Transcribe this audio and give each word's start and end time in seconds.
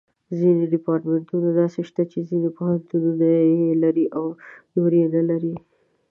ځینې 0.39 0.63
ډیپارټمنټونه 0.73 1.49
داسې 1.59 1.79
شته 1.89 2.03
چې 2.11 2.19
ځینې 2.29 2.49
پوهنتونونه 2.57 3.27
یې 3.53 3.67
لري 3.83 4.05
او 4.17 4.25
نور 4.75 4.91
یې 4.99 5.07
نه 5.15 5.21
لري. 5.29 5.55